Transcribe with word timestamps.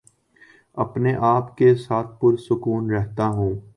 اپنے 0.77 1.13
آپ 1.27 1.55
کے 1.57 1.73
ساتھ 1.77 2.19
پرسکون 2.21 2.89
رہتا 2.91 3.27
ہوں 3.29 3.53